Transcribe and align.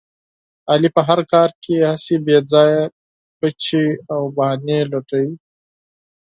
علي 0.71 0.89
په 0.95 1.01
هر 1.07 1.19
کار 1.31 1.49
کې 1.63 1.75
هسې 1.91 2.15
بې 2.25 2.37
ځایه 2.51 2.83
پچې 3.39 3.85
او 4.13 4.21
بهانې 4.35 4.79
لټوي. 4.91 5.33